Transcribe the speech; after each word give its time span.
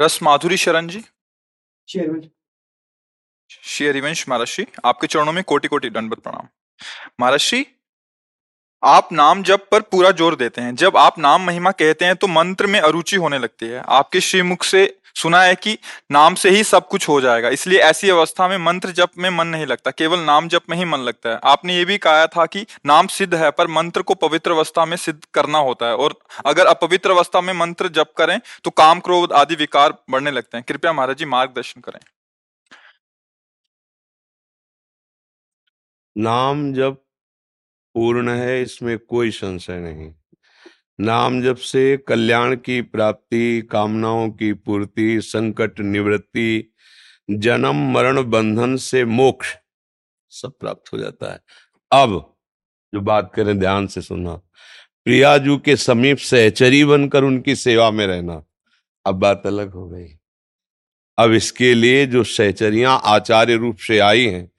रस 0.00 0.18
माधुरी 0.22 0.56
शरण 0.56 0.88
जी। 0.88 1.00
श्री 3.62 3.86
हरिवंश 3.86 4.28
महर्षि 4.28 4.66
आपके 4.84 5.06
चरणों 5.06 5.32
में 5.32 5.42
कोटि 5.44 5.68
कोटि 5.68 5.90
दंडवत 5.90 6.18
प्रणाम। 6.18 6.48
महर्षि 7.20 7.64
आप 8.82 9.08
नाम 9.12 9.42
जप 9.42 9.66
पर 9.70 9.80
पूरा 9.82 10.10
ज़ोर 10.12 10.34
देते 10.36 10.60
हैं। 10.60 10.74
जब 10.76 10.96
आप 10.96 11.18
नाम 11.18 11.42
महिमा 11.42 11.70
कहते 11.72 12.04
हैं 12.04 12.16
तो 12.16 12.26
मंत्र 12.28 12.66
में 12.66 12.78
अरुचि 12.80 13.16
होने 13.16 13.38
लगती 13.38 13.66
है। 13.66 13.82
आपके 13.88 14.20
श्रीमुख 14.20 14.64
से 14.64 14.84
सुना 15.18 15.42
है 15.42 15.54
कि 15.56 15.76
नाम 16.10 16.34
से 16.34 16.50
ही 16.50 16.62
सब 16.64 16.86
कुछ 16.88 17.08
हो 17.08 17.20
जाएगा। 17.20 17.48
इसलिए 17.48 17.78
ऐसी 17.80 18.08
अवस्था 18.10 18.48
में 18.48 18.56
मंत्र 18.58 18.90
जप 18.92 19.10
में 19.18 19.28
मन 19.30 19.46
नहीं 19.46 19.66
लगता, 19.66 19.90
केवल 19.90 20.20
नाम 20.20 20.48
जप 20.48 20.62
में 20.70 20.76
ही 20.76 20.84
मन 20.84 20.98
लगता 21.00 21.30
है। 21.30 21.40
आपने 21.44 21.76
ये 21.76 21.84
भी 21.84 21.98
कहा 21.98 22.26
था 22.26 22.46
कि 22.46 22.66
नाम 22.86 23.06
सिद्ध 23.08 23.34
है, 23.34 23.50
पर 23.50 23.66
मंत्र 23.68 24.02
को 24.02 24.14
पवित्र 24.16 24.52
अवस्था 24.52 24.84
में 24.84 24.96
सिद्ध 24.96 25.20
करना 25.34 25.58
होता 25.60 25.86
है। 25.86 25.94
और 25.96 26.18
अगर 26.46 26.66
अपवित्र 26.66 27.10
अवस्था 27.10 27.40
में 27.40 27.52
मंत्र 27.54 27.88
जप 27.90 28.12
करें 28.18 28.38
तो 28.64 28.70
काम 28.74 29.00
क्रोध 29.00 29.32
आदि 29.32 29.54
विकार 29.56 29.94
बढ़ने 30.10 30.30
लगते 30.30 30.56
हैं। 30.56 30.64
कृपया 30.68 30.92
महाराज 30.92 31.16
जी 31.16 31.24
मार्गदर्शन 31.26 31.80
करें। 31.80 32.00
नाम 36.16 36.72
जब 36.74 36.94
पूर्ण 37.94 38.30
है, 38.30 38.62
इसमें 38.62 38.98
कोई 38.98 39.30
संशय 39.32 39.78
नहीं। 39.80 40.12
नाम 41.00 41.42
जप 41.42 41.56
से 41.56 41.96
कल्याण 41.96 42.56
की 42.56 42.82
प्राप्ति, 42.82 43.68
कामनाओं 43.72 44.30
की 44.30 44.52
पूर्ति, 44.52 45.20
संकट 45.20 45.80
निवृत्ति, 45.80 46.72
जन्म 47.30 47.74
मरण 47.74 48.22
बंधन 48.22 48.76
से 48.76 49.04
मोक्ष, 49.04 49.56
सब 50.30 50.52
प्राप्त 50.60 50.92
हो 50.92 50.98
जाता 50.98 51.32
है। 51.32 51.40
अब 51.92 52.36
जो 52.94 53.00
बात 53.00 53.32
करें 53.34 53.58
ध्यान 53.58 53.86
से 53.86 54.02
सुनना। 54.02 54.34
प्रियाजू 55.04 55.58
के 55.58 55.76
समीप 55.76 56.18
सहचरी 56.18 56.84
बनकर 56.84 57.24
उनकी 57.24 57.56
सेवा 57.56 57.90
में 57.90 58.06
रहना। 58.06 58.44
अब 59.06 59.14
बात 59.14 59.42
अलग 59.46 59.70
हो 59.70 59.88
गई। 59.88 60.06
अब 61.18 61.32
इसके 61.32 61.74
लिए 61.74 62.06
जो 62.06 62.24
सहचरियाँ 62.24 63.00
आचार्य 63.04 63.56
रूप 63.56 63.76
से 63.76 63.98
आई 63.98 64.26
हैं 64.26 64.50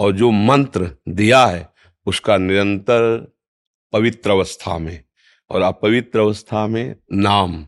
और 0.00 0.12
जो 0.12 0.30
मंत्र 0.30 0.96
दिया 1.08 1.46
है, 1.46 1.72
उसका 2.06 2.36
निरंतर 2.36 3.32
पवित्र 3.92 4.30
अवस्था 4.30 4.78
में। 4.78 5.04
और 5.52 5.62
अपवित्र 5.62 6.18
अवस्था 6.18 6.66
में 6.66 6.94
नाम, 7.12 7.66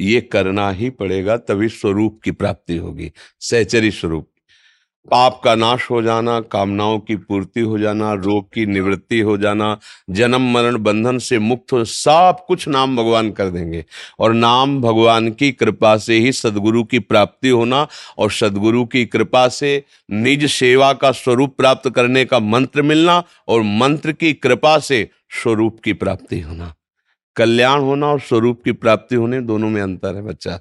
ये 0.00 0.20
करना 0.20 0.70
ही 0.70 0.90
पड़ेगा, 0.90 1.36
तभी 1.36 1.68
स्वरूप 1.68 2.20
की 2.24 2.30
प्राप्ति 2.30 2.76
होगी, 2.76 3.12
सहचरी 3.40 3.90
स्वरूप। 3.90 4.28
पाप 5.10 5.40
का 5.44 5.54
नाश 5.54 5.90
हो 5.90 6.02
जाना, 6.02 6.40
कामनाओं 6.40 6.98
की 6.98 7.16
पूर्ति 7.16 7.60
हो 7.60 7.78
जाना, 7.78 8.12
रोग 8.12 8.52
की 8.52 8.66
निवृत्ति 8.66 9.20
हो 9.20 9.38
जाना, 9.38 9.78
जन्म, 10.10 10.52
मरण, 10.52 10.76
बंधन 10.78 11.18
से 11.18 11.38
मुक्त 11.38 11.72
हो, 11.72 11.84
सब 11.84 12.36
कुछ 12.48 12.68
नाम 12.68 12.96
भगवान 12.96 13.30
कर 13.30 13.48
देंगे। 13.48 13.84
और 14.18 14.32
नाम 14.32 14.80
भगवान 14.80 15.30
की 15.30 15.52
कृपा 15.52 15.96
से 15.96 16.18
ही 16.18 16.32
सदगुरु 16.32 16.84
की 16.84 16.98
प्राप्ति 16.98 17.48
होना 17.48 17.88
और 18.18 18.30
सदगुरु 18.30 18.84
की 18.84 19.06
कृपा 19.06 19.48
से 19.48 19.84
निज 20.10 20.50
सेवा 20.50 20.92
का 20.92 21.12
स्वरूप 21.12 21.56
प्राप्त 21.56 21.90
करने 21.90 22.24
का 22.24 22.38
मंत्र 22.38 22.82
मिलना 22.82 23.24
और 23.48 23.62
मंत्र 23.62 24.12
की 24.12 24.32
कृपा 24.32 24.78
से 24.78 25.10
स्वरूप 25.42 25.80
की 25.84 25.92
प्राप्ति 25.92 26.40
होना। 26.40 26.75
कल्याण 27.36 27.80
होना 27.80 28.06
और 28.06 28.20
स्वरूप 28.20 28.62
की 28.64 28.72
प्राप्ति 28.72 29.14
होने 29.14 29.40
दोनों 29.40 29.70
में 29.70 29.82
अंतर 29.82 30.14
है 30.14 30.22
बच्चा। 30.22 30.60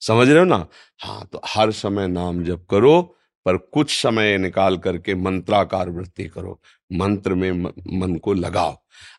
समझ 0.00 0.28
रहे 0.28 0.38
हो 0.38 0.44
ना? 0.44 0.66
हाँ 0.98 1.28
तो 1.32 1.40
हर 1.46 1.70
समय 1.70 2.08
नाम 2.08 2.44
जप 2.44 2.66
करो, 2.70 3.16
पर 3.46 3.56
कुछ 3.56 4.02
समय 4.02 4.38
निकाल 4.38 4.78
करके 4.78 5.14
मंत्राकार 5.14 5.90
वृत्ति 5.90 6.24
करो। 6.24 6.60
मंत्र 6.92 7.34
में 7.34 7.52
मन 7.98 8.16
को 8.16 8.32
लगाओ। 8.32 8.76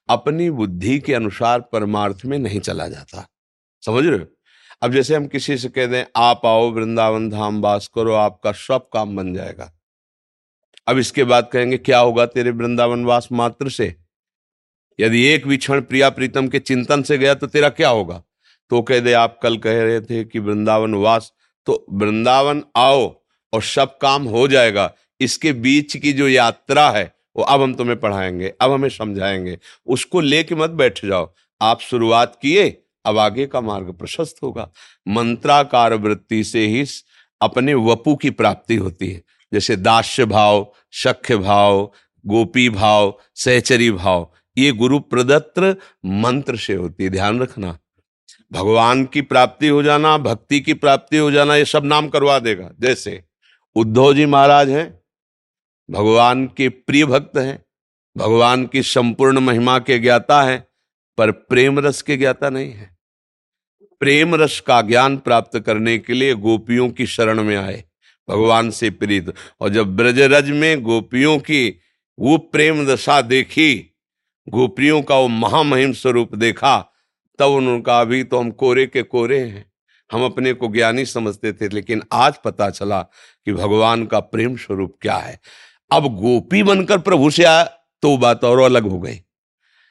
अपनी 0.10 0.50
बुद्धि 0.50 1.00
के 1.00 1.14
अनुसार 1.14 1.62
परमार्थ 1.62 2.18
में 2.26 2.40
नहीं 2.40 2.60
चला 2.60 2.88
जाता। 2.88 3.30
समझ 3.86 4.06
रहे 4.06 4.20
हो? 4.20 4.26
अब 4.82 4.92
जैसे 4.92 5.16
हम 5.16 5.28
किसी 5.28 5.58
से 5.58 5.70
कह 5.70 5.86
दें, 5.86 6.06
आप 6.16 6.42
आओ 6.46 6.72
वृंदावन 6.72 7.30
धाम 7.30 7.62
वास 7.62 7.92
करो, 7.96 8.14
आपका 8.14 8.52
सब 8.52 8.90
काम 8.94 9.16
बन 9.16 9.34
जाएगा। 9.34 9.74
अब 10.88 10.98
इसके 10.98 11.24
बाद 11.24 11.50
कहेंगे, 11.54 11.78
क्या 11.78 12.00
होगा 12.00 12.26
तेरे 12.26 12.52
वृंदावन 12.52 13.06
वास 13.06 13.30
मात्र 13.32 13.70
से? 13.70 14.01
यदि 15.02 15.26
एक 15.26 15.48
भी 15.48 15.58
क्षण 15.58 15.82
प्रिया 15.82 16.10
प्रीतम 16.10 16.48
के 16.48 16.60
चिंतन 16.60 17.02
से 17.02 17.18
गया 17.18 17.34
तो 17.34 17.48
तेरा 17.48 17.70
क्या 17.70 17.90
होगा? 17.90 18.24
तो 18.70 18.82
कह 18.82 19.00
दे, 19.00 19.14
आप 19.14 19.40
कल 19.44 19.58
कह 19.58 19.82
रहे 19.84 20.02
थे 20.02 20.24
कि 20.24 20.40
वृंदावन 20.40 20.94
वास 20.94 21.34
तो 21.66 21.86
वृंदावन 21.92 22.64
आओ 22.76 23.22
और 23.54 23.62
सब 23.64 23.98
काम 23.98 24.24
हो 24.24 24.48
जाएगा। 24.48 24.94
इसके 25.20 25.54
बीच 25.54 25.98
की 25.98 26.14
जो 26.14 26.28
यात्रा 26.28 26.90
है, 26.90 27.16
वो 27.36 27.44
अब 27.44 27.62
हम 27.62 27.74
तुम्हें 27.74 28.00
पढ़ाएँगे, 28.00 28.54
अब 28.62 28.72
हमें 28.72 28.90
समझाएँगे। 28.90 29.60
उसको 29.88 30.20
लेके 30.20 30.56
मत 30.56 30.70
बैठ 30.70 31.06
जाओ। 31.06 31.34
आप 31.62 31.82
शुरुआत 31.82 32.40
किए, 32.42 32.84
अब 33.06 33.18
आगे 33.18 33.46
का 33.46 33.62
मार्ग 33.62 33.94
प्रशस्त 33.94 34.36
होगा। 34.44 34.72
मंत्राकार 35.08 35.94
वृत्ति 35.94 36.44
से 36.44 36.68
ही 36.68 36.86
अपने 37.42 37.74
वपु 37.74 38.16
की 38.16 38.30
प्राप्ति 38.30 38.76
होती 38.76 39.12
है। 39.12 39.22
जैसे 39.54 39.76
दास्य 39.76 40.26
भाव 40.26 40.74
शख्य 40.92 41.38
भाव, 41.38 41.92
गोपी 42.26 42.70
भाव, 42.70 43.20
सहचरी 43.36 43.92
भाव 43.92 44.32
ये 44.58 44.72
गुरु 44.72 45.00
प्रदत्त 45.00 45.78
मंत्र 46.06 46.58
से 46.58 46.74
होती 46.74 47.04
है, 47.04 47.10
ध्यान 47.10 47.40
रखना। 47.40 47.80
भगवान 48.52 49.06
की 49.06 49.22
प्राप्ति 49.22 49.68
हो 49.68 49.84
जाना, 49.84 50.18
भक्ति 50.18 50.60
की 50.60 50.74
प्राप्ति 50.74 51.18
हो 51.18 51.32
जाना, 51.32 51.56
ये 51.56 51.66
सब 51.66 51.86
नाम 51.86 52.08
करवा 52.08 52.40
देगा। 52.40 52.72
जैसे 52.80 53.24
उद्धव 53.76 54.14
जी 54.14 54.26
महाराज 54.26 54.70
हैं, 54.70 55.02
भगवान 55.92 56.48
के 56.48 56.70
प्रिय 56.70 57.06
भक्त 57.06 57.38
हैं, 57.38 57.66
भगवान 58.18 58.66
की 58.66 58.84
संपूर्ण 58.84 59.40
महिमा 59.40 59.80
के 59.80 60.00
ज्ञाता 60.00 60.42
हैं, 60.42 60.68
पर 61.18 61.32
प्रेम 61.32 61.80
रस 61.80 62.02
के 62.02 62.18
ज्ञाता 62.18 62.50
नहीं 62.50 62.72
है। 62.72 62.98
प्रेम 64.00 64.36
रस 64.36 64.60
का 64.60 64.82
ज्ञान 64.82 65.18
प्राप्त 65.18 65.60
करने 65.60 65.98
के 65.98 66.14
लिए 66.14 66.34
गोपियों 66.34 66.90
की 66.90 67.06
शरण 67.06 67.44
में 67.44 67.56
आए, 67.56 67.84
भगवान 68.30 68.70
से 68.72 68.90
प्रीत। 68.90 69.34
और 69.62 69.70
जब 69.70 69.96
ब्रजरज 69.96 70.50
में 70.50 70.82
गोपियों 70.82 71.40
की 71.40 71.80
वो 72.20 72.38
प्रेम 72.38 72.86
दशा 72.86 73.22
देखी 73.22 73.91
गोपियों 74.50 75.02
का 75.02 75.18
वो 75.18 75.28
महामहिम 75.28 75.94
स्वरूप 75.94 76.36
देखा, 76.36 76.94
तब 77.40 77.46
उन्होंने 77.46 77.82
कहा, 77.82 78.02
अभी 78.02 78.24
तो 78.24 78.40
हम 78.40 78.52
कोरे 78.52 78.86
के 78.86 79.02
कोरे 79.02 79.40
हैं। 79.40 79.72
हम 80.12 80.26
अपने 80.26 80.54
को 80.54 80.68
ज्ञानी 80.68 81.06
समझते 81.06 81.54
थे, 81.54 81.70
लेकिन 81.70 82.04
आज 82.12 82.34
पता 82.46 82.70
चला 82.70 83.02
कि 83.46 83.54
भगवान 83.54 84.06
का 84.06 84.20
प्रेम 84.20 84.58
स्वरूप 84.58 84.98
क्या 85.02 85.16
है। 85.16 85.40
अब 85.92 86.16
गोपी 86.16 86.64
बनकर 86.64 86.98
प्रभु 86.98 87.30
से 87.30 87.44
आया 87.44 87.64
तो 88.02 88.18
बात 88.18 88.44
और 88.44 88.60
अलग 88.60 88.84
हो 88.84 89.00
गई। 89.00 89.22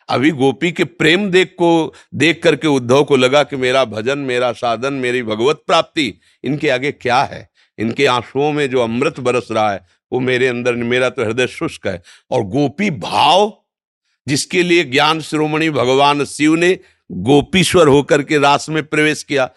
अभी 0.08 0.30
गोपी 0.30 0.72
के 0.72 0.84
प्रेम 0.84 1.30
देख 1.30 1.48
को, 1.48 1.94
देख 2.14 2.42
करके 2.42 2.68
उद्धव 2.68 3.04
को 3.04 3.16
लगा 3.16 3.42
कि 3.42 3.56
मेरा 3.56 3.84
भजन, 3.84 4.18
मेरा 4.18 4.52
साधन, 4.52 4.92
मेरी 4.92 5.22
भगवत 5.22 5.62
प्राप्ति, 5.66 6.20
इनके 6.44 6.68
आगे 6.68 6.92
क्या 6.92 7.22
है? 7.22 7.50
इनके 7.78 8.06
आंसुओं 8.06 8.52
में 8.52 8.70
जो 8.70 8.82
अमृत 8.82 9.20
बरस 9.20 9.48
रहा 9.50 9.72
है, 9.72 9.86
वो 10.12 10.20
मेरे 10.20 10.48
अंदर, 10.48 10.74
मेरा 10.74 11.10
तो 11.10 11.24
हृदय 11.24 11.46
शुष्क 11.46 11.86
है। 11.86 12.02
और 12.30 12.42
गोपी 12.42 12.90
भाव 12.90 13.59
जिसके 14.28 14.62
लिए 14.62 14.84
ज्ञान 14.84 15.20
श्रोमणि 15.20 15.70
भगवान 15.70 16.24
शिव 16.24 16.54
ने 16.54 16.78
गोपीश्वर 17.12 17.88
होकर 17.88 18.22
के 18.22 18.38
रास 18.38 18.68
में 18.68 18.82
प्रवेश 18.82 19.22
किया। 19.22 19.50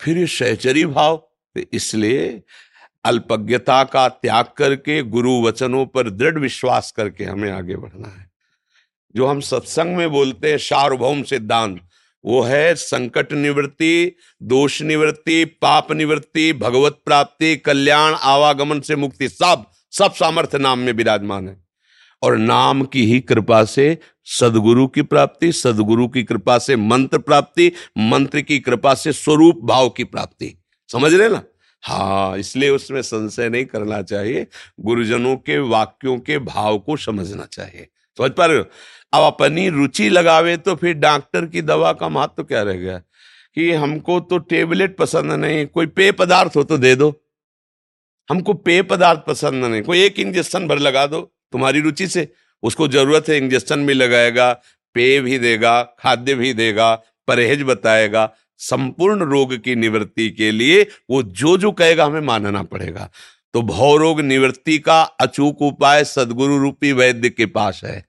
फिर 0.00 0.26
सहचरी 0.26 0.86
भाव 0.86 1.16
तो 1.56 1.60
इसलिए 1.72 2.42
अल्पज्ञता 3.04 3.84
का 3.84 4.08
त्याग 4.08 4.44
करके 4.56 5.02
गुरु 5.02 5.42
वचनों 5.42 5.86
पर 5.86 6.10
दृढ़ 6.10 6.38
विश्वास 6.38 6.92
करके 6.92 7.24
हमें 7.24 7.52
आगे 7.52 7.76
बढ़ना 7.76 8.08
है। 8.08 8.30
जो 9.16 9.26
हम 9.26 9.40
सत्संग 9.40 9.96
में 9.96 10.10
बोलते 10.10 10.50
हैं, 10.50 10.58
सार्वभौम 10.58 11.22
सिद्धांत, 11.22 11.80
वो 12.24 12.42
है 12.42 12.74
संकट 12.74 13.32
निवृत्ति, 13.32 14.16
दोष 14.42 14.82
निवृत्ति, 14.82 15.44
पाप 15.44 15.92
निवृत्ति, 15.92 16.52
भगवत 16.52 16.98
प्राप्ति, 17.04 17.56
कल्याण, 17.56 18.14
आवागमन 18.14 18.80
से 18.80 18.96
मुक्ति, 18.96 19.28
सब 19.28 19.64
सब 19.92 20.14
सामर्थ्य 20.14 20.58
नाम 20.58 20.78
में 20.78 20.92
विराजमान 20.92 21.48
है। 21.48 21.67
और 22.22 22.36
नाम 22.36 22.82
की 22.82 23.06
ही 23.06 23.20
कृपा 23.20 23.64
से 23.64 23.98
सदगुरु 24.24 24.86
की 24.86 25.02
प्राप्ति, 25.02 25.52
सदगुरु 25.52 26.08
की 26.08 26.22
कृपा 26.22 26.58
से 26.58 26.76
मंत्र 26.76 27.18
प्राप्ति, 27.18 27.72
मंत्र 27.98 28.40
की 28.40 28.58
कृपा 28.58 28.94
से 28.94 29.12
स्वरूप 29.12 29.60
भाव 29.64 29.88
की 29.88 30.04
प्राप्ति। 30.04 30.58
समझ 30.92 31.14
रहे 31.14 31.28
ना? 31.28 31.42
हाँ 31.82 32.38
इसलिए 32.38 32.70
उसमें 32.70 33.02
संशय 33.02 33.48
नहीं 33.48 33.64
करना 33.64 34.02
चाहिए। 34.02 34.46
गुरुजनों 34.80 35.36
के 35.36 35.58
वाक्यों 35.58 36.18
के 36.18 36.38
भाव 36.38 36.78
को 36.78 36.96
समझना 36.96 37.44
चाहिए। 37.44 37.88
समझ 38.18 38.30
पा 38.30 38.46
रहे 38.46 38.58
हो? 38.58 38.64
अब 39.12 39.22
अपनी 39.22 39.68
रुचि 39.68 40.08
लगावे 40.08 40.56
तो 40.56 40.74
फिर 40.74 40.94
डॉक्टर 40.94 41.46
की 41.46 41.62
दवा 41.62 41.92
का 41.92 42.08
महत्व 42.08 42.32
तो 42.36 42.44
क्या 42.44 42.62
रह 42.62 42.72
गया? 42.72 42.98
कि 43.54 43.72
हमको 43.72 44.20
तो 44.20 44.38
टेबलेट 44.38 44.96
पसंद 44.96 45.32
नहीं, 45.32 45.66
कोई 45.66 45.86
पेय 45.86 46.12
पदार्थ 46.12 46.56
हो 46.56 46.64
तो 46.64 46.78
दे 46.78 46.96
दो। 46.96 47.22
हमको 48.30 48.54
पेय 48.54 48.82
पदार्थ 48.82 49.20
पसंद 49.26 49.64
नहीं, 49.64 49.82
कोई 49.82 50.02
एक 50.02 50.20
इंजेक्शन 50.20 50.68
भर 50.68 50.78
लगा 50.78 51.06
दो। 51.06 51.34
तुम्हारी 51.52 51.80
रुचि 51.80 52.06
से। 52.06 52.32
उसको 52.62 52.88
ज़रूरत 52.88 53.28
है 53.28 53.36
इंजेक्शन 53.36 53.86
भी 53.86 53.94
लगाएगा, 53.94 54.52
पेय 54.94 55.20
भी 55.20 55.38
देगा, 55.38 55.82
खाद्य 55.82 56.34
भी 56.34 56.52
देगा, 56.52 57.02
परहेज 57.28 57.62
बताएगा। 57.62 58.34
संपूर्ण 58.58 59.22
रोग 59.22 59.56
की 59.56 59.74
निवृत्ति 59.74 60.30
के 60.30 60.50
लिए 60.50 60.86
वो 61.10 61.22
जो 61.22 61.58
जो 61.58 61.72
कहेगा 61.72 62.04
हमें 62.04 62.20
मानना 62.20 62.62
पड़ेगा। 62.62 63.10
तो 63.54 63.62
भव 63.62 63.96
रोग 63.96 64.20
निवृत्ति 64.20 64.78
का 64.78 65.02
अचूक 65.02 65.62
उपाय 65.62 66.04
सदगुरु 66.04 66.58
रूपी 66.58 66.92
वैद्य 66.92 67.30
के 67.30 67.46
पास 67.46 67.80
है। 67.84 68.04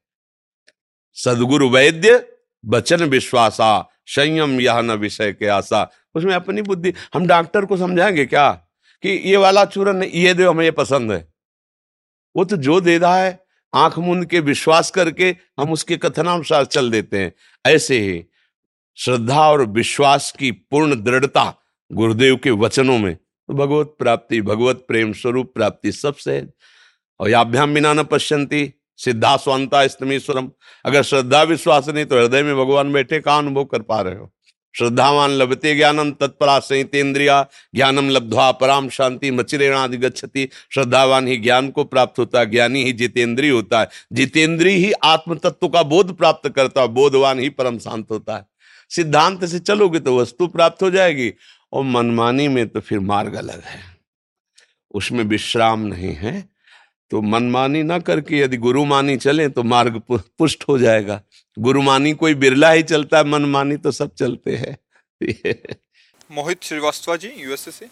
सदगुरु 1.14 1.70
वैद्य, 1.70 2.28
वचन 2.66 3.04
विश्वासा, 3.04 3.90
संयम 4.06 4.62
यह 4.62 4.82
न 4.82 4.92
विषय 4.92 5.32
के 5.32 5.48
आशा। 5.48 5.92
उसमें 6.16 6.34
अपनी 6.34 6.62
बुद्धि। 6.62 6.94
हम 7.14 7.28
डॉक्टर 7.28 7.66
को 7.66 7.78
समझाएँगे 7.78 8.26
क्या? 8.26 8.52
कि 9.02 9.10
ये 9.10 9.38
वाला 9.38 9.66
चूरन, 9.66 10.04
ये 10.04 10.34
दो 10.34 10.50
हमें 10.50 10.66
ये 10.66 10.72
पसंद 10.72 11.12
है। 11.12 11.34
वो 12.40 12.44
तो 12.46 12.58
जो 12.58 12.80
दे 12.82 12.98
रहा 12.98 13.18
है, 13.18 13.40
आँख 13.74 13.98
मुंद 14.00 14.26
के 14.26 14.40
विश्वास 14.40 14.90
करके 14.92 15.36
हम 15.60 15.72
उसके 15.72 15.98
कथनानुसार 15.98 16.66
चल 16.66 16.90
देते 16.92 17.20
हैं। 17.20 17.34
ऐसे 17.66 18.00
ही 18.00 18.24
श्रद्धा 18.98 19.50
और 19.50 19.66
विश्वास 19.70 20.32
की 20.40 20.52
पूर्ण 20.52 20.96
दृढ़ता 21.04 21.44
गुरुदेव 21.92 22.36
के 22.36 22.52
वचनों 22.52 22.98
में 22.98 23.16
तो 23.16 23.54
भगवत 23.54 23.96
प्राप्ति, 24.00 24.42
भगवत 24.42 24.86
प्रेम 24.88 25.12
स्वरूप 25.14 25.52
प्राप्ति 25.56 25.92
सबसे 25.92 26.42
और 27.20 27.30
याभ्याम 27.30 27.74
बिना 27.74 27.94
न 27.94 28.04
पश्यंती 28.04 28.74
सिद्धा 29.00 29.36
स्वांता 29.38 29.86
स्तमीश्वरम। 29.88 30.50
अगर 30.86 31.04
श्रद्धा 31.04 31.44
विश्वास 31.44 31.90
नहीं 31.90 32.06
तो 32.06 32.20
हृदय 32.20 32.44
में 32.44 32.56
भगवान 32.56 32.94
बैठे 32.94 33.20
का 33.20 33.38
अनुभव 33.38 33.66
कर 33.66 33.82
पा 33.82 34.02
रहे 34.02 34.16
हो? 34.16 34.32
श्रद्धावान 34.80 35.32
लभते 35.32 35.76
ज्ञानम 35.76 36.12
तत्परा 36.12 36.60
संहितेन्द्रिया 36.60 37.46
ज्ञानम 37.76 38.10
लब्ध्वा 38.10 38.52
पराम 38.52 38.90
शांति 38.90 39.32
मचिरेणादि 39.32 39.98
गच्छति 39.98 40.48
श्रद्धावान 40.70 41.28
ही 41.28 41.38
ज्ञान 41.38 41.70
को 41.70 41.84
प्राप्त 41.84 42.20
होता 42.20 42.40
है, 42.40 42.46
ज्ञानी 42.46 42.84
ही 42.84 42.92
जितेंद्रीय 42.92 43.52
होता 43.52 43.80
है। 43.80 43.90
जितेंद्रीय 44.14 44.76
ही 44.76 44.92
आत्म 44.92 45.36
तत्व 45.36 45.68
का 45.68 45.84
बोध 45.84 46.18
प्राप्त 46.18 46.50
करता 46.50 46.82
है, 46.82 46.88
बोधवान 46.88 47.40
ही 47.40 47.50
परम 47.50 47.78
शांत 47.78 48.12
होता 48.12 48.36
है। 48.36 48.46
सिद्धांत 48.90 49.46
से 49.46 49.60
चलोगे 49.60 50.00
तो 50.00 50.18
वस्तु 50.18 50.48
प्राप्त 50.48 50.84
हो 50.84 50.90
जाएगी, 50.92 51.34
और 51.74 51.84
मनमानी 51.84 52.48
में 52.48 52.68
तो 52.68 52.80
फिर 52.80 53.00
मार्ग 53.00 53.36
अलग 53.36 53.62
है। 53.64 53.80
उसमें 54.92 55.24
विश्राम 55.24 55.80
नहीं 55.80 56.14
है 56.16 56.50
तो 57.12 57.22
मनमानी 57.22 57.84
ना 57.84 58.00
करके 58.00 58.38
यदि 58.38 58.58
गुरुमानी 58.58 59.18
चले 59.18 59.50
तो 59.50 59.64
मार्ग 59.64 60.02
पुष्ट 60.12 60.64
हो 60.70 60.78
जाएगा। 60.80 61.22
गुरुमानी 61.60 62.14
कोई 62.14 62.34
बिरला 62.36 62.72
ही 62.72 62.84
चलता 62.84 63.18
है 63.18 63.24
मनमानी 63.24 63.78
तो 63.78 63.92
सब 63.92 64.14
चलते 64.16 64.56
हैं। 64.56 64.78
मोहित 66.32 66.64
श्रीवास्तव 66.64 67.18
जी 67.18 67.30
यूएसए 67.38 67.72
से 67.72 67.90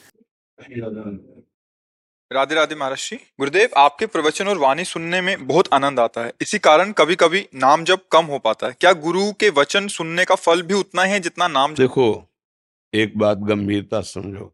राधे 2.31 2.55
राधे। 2.55 2.75
महाराज 2.75 2.97
जी। 2.97 3.15
गुरुदेव 3.15 3.69
आपके 3.77 4.05
प्रवचन 4.05 4.47
और 4.47 4.57
वाणी 4.57 4.85
सुनने 4.85 5.21
में 5.21 5.47
बहुत 5.47 5.67
आनंद 5.73 5.99
आता 5.99 6.25
है। 6.25 6.33
इसी 6.41 6.59
कारण 6.59 6.91
कभी 6.91 7.15
कभी 7.15 7.47
नाम 7.55 7.83
जब 7.83 7.99
कम 8.11 8.25
हो 8.25 8.39
पाता 8.39 8.67
है। 8.67 8.75
क्या 8.79 8.93
गुरु 8.93 9.31
के 9.33 9.49
वचन 9.49 9.87
सुनने 9.87 10.25
का 10.25 10.35
फल 10.35 10.61
भी 10.61 10.73
उतना 10.73 11.03
है 11.03 11.19
जितना 11.19 11.47
नाम 11.47 11.75
देखो 11.75 12.29
एक 12.93 13.17
बात 13.17 13.37
गंभीरता 13.37 14.01
समझो। 14.01 14.53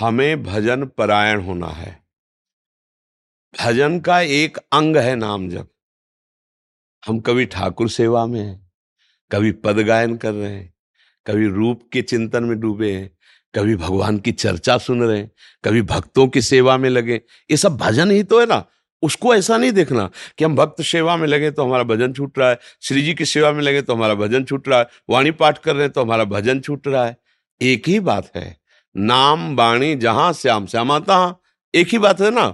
हमें 0.00 0.42
भजन 0.42 0.84
परायण 0.86 1.40
होना 1.40 1.66
है। 1.66 1.99
भजन 3.54 3.98
का 4.00 4.20
एक 4.20 4.58
अंग 4.72 4.96
है 4.96 5.14
नाम 5.16 5.48
जब 5.48 5.66
हम 7.02 7.18
कभी 7.20 7.44
ठाकुर 7.46 7.88
सेवा 7.90 8.24
में 8.26 8.40
हैं, 8.40 8.70
कभी 9.30 9.50
पद 9.54 9.78
गायन 9.78 10.16
कर 10.16 10.32
रहे 10.32 10.50
हैं, 10.50 10.72
कभी 11.26 11.46
रूप 11.48 11.82
के 11.92 12.02
चिंतन 12.02 12.44
में 12.44 12.58
डूबे 12.60 12.92
हैं, 12.92 13.10
कभी 13.54 13.76
भगवान 13.76 14.18
की 14.18 14.32
चर्चा 14.32 14.76
सुन 14.78 15.02
रहे 15.02 15.18
हैं, 15.18 15.30
कभी 15.64 15.82
भक्तों 15.82 16.26
की 16.28 16.42
सेवा 16.42 16.76
में 16.76 16.88
लगे 16.90 17.20
ये 17.50 17.56
सब 17.56 17.76
भजन 17.76 18.10
ही 18.10 18.22
तो 18.22 18.40
है 18.40 18.46
ना। 18.46 18.64
उसको 19.02 19.34
ऐसा 19.34 19.56
नहीं 19.56 19.72
देखना 19.72 20.08
कि 20.38 20.44
हम 20.44 20.56
भक्त 20.56 20.82
सेवा 20.84 21.16
में 21.16 21.26
लगे 21.28 21.50
तो 21.50 21.64
हमारा 21.64 21.82
भजन 21.84 22.12
छूट 22.12 22.38
रहा 22.38 22.48
है, 22.50 22.58
श्री 22.82 23.02
जी 23.02 23.14
की 23.14 23.24
सेवा 23.26 23.52
में 23.52 23.62
लगे 23.62 23.82
तो 23.82 23.94
हमारा 23.94 24.14
भजन 24.16 24.44
छूट 24.44 24.68
रहा 24.68 24.78
है, 24.78 24.86
वाणी 25.10 25.30
पाठ 25.32 25.58
कर 25.58 25.74
रहे 25.74 25.82
हैं 25.82 25.92
तो 25.92 26.02
हमारा 26.02 26.24
भजन 26.26 26.60
छूट 26.60 26.88
रहा 26.88 27.04
है। 27.06 27.16
एक 27.60 27.88
ही 27.88 28.00
बात 28.02 28.30
है, 28.36 28.56
नाम, 28.94 29.54
वाणी, 29.56 29.94
जहाँ, 29.96 30.32
श्याम 30.34 30.66
श्यामाता 30.66 31.36
एक 31.74 31.88
ही 31.88 31.98
बात 31.98 32.20
है 32.20 32.30
ना। 32.30 32.48